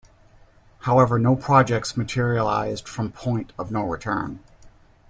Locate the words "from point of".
2.89-3.69